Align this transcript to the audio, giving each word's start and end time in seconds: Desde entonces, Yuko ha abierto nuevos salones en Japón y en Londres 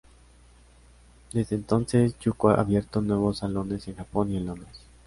Desde 1.31 1.55
entonces, 1.55 2.15
Yuko 2.21 2.49
ha 2.49 2.55
abierto 2.59 3.01
nuevos 3.01 3.37
salones 3.37 3.87
en 3.87 3.97
Japón 3.97 4.31
y 4.31 4.37
en 4.37 4.47
Londres 4.47 4.81